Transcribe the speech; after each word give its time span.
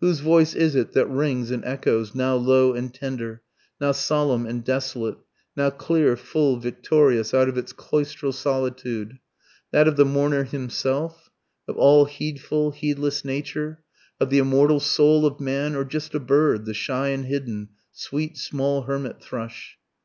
Whose 0.00 0.18
voice 0.18 0.52
is 0.56 0.74
it 0.74 0.94
that 0.94 1.06
rings 1.06 1.52
and 1.52 1.64
echoes, 1.64 2.12
now 2.12 2.34
low 2.34 2.72
and 2.72 2.92
tender, 2.92 3.42
now 3.80 3.92
solemn 3.92 4.44
and 4.44 4.64
desolate, 4.64 5.18
now 5.56 5.70
clear, 5.70 6.16
full, 6.16 6.56
victorious, 6.56 7.32
out 7.32 7.48
of 7.48 7.56
its 7.56 7.72
cloistral 7.72 8.32
solitude 8.32 9.20
that 9.70 9.86
of 9.86 9.94
the 9.94 10.04
mourner 10.04 10.42
himself, 10.42 11.30
of 11.68 11.76
all 11.76 12.06
heedfull, 12.06 12.72
heedless 12.74 13.24
Nature, 13.24 13.84
of 14.18 14.30
the 14.30 14.38
immortal 14.38 14.80
soul 14.80 15.24
of 15.24 15.38
man, 15.38 15.76
or 15.76 15.84
just 15.84 16.16
a 16.16 16.18
bird, 16.18 16.64
the 16.64 16.74
shy 16.74 17.10
and 17.10 17.26
hidden, 17.26 17.68
sweet, 17.92 18.36
small 18.38 18.82
hermit 18.82 19.20
thrush? 19.22 19.78